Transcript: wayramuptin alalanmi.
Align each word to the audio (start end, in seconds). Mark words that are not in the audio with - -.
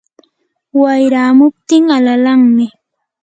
wayramuptin 0.81 1.83
alalanmi. 1.97 2.67